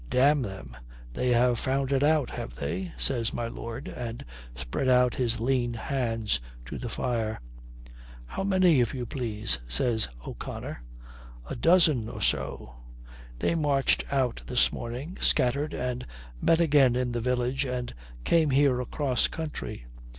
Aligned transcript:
"Damn 0.09 0.41
them, 0.41 0.75
they 1.13 1.29
have 1.29 1.59
found 1.59 1.91
it 1.91 2.01
out, 2.03 2.31
have 2.31 2.55
they?" 2.55 2.91
says 2.97 3.35
my 3.35 3.45
lord, 3.47 3.87
and 3.87 4.25
spread 4.55 4.89
out 4.89 5.13
his 5.13 5.39
lean 5.39 5.75
hands 5.75 6.39
to 6.65 6.79
the 6.79 6.89
fire. 6.89 7.39
"How 8.25 8.43
many, 8.43 8.81
if 8.81 8.95
you 8.95 9.05
please?" 9.05 9.59
says 9.67 10.07
O'Connor. 10.25 10.81
"A 11.51 11.55
dozen 11.55 12.09
or 12.09 12.19
so. 12.19 12.77
They 13.37 13.53
marched 13.53 14.03
out 14.11 14.41
this 14.47 14.71
morning, 14.73 15.19
scattered, 15.21 15.71
and 15.75 16.07
met 16.41 16.59
again 16.59 16.95
in 16.95 17.11
the 17.11 17.21
village 17.21 17.63
and 17.63 17.93
came 18.23 18.49
here 18.49 18.81
across 18.81 19.27
country. 19.27 19.85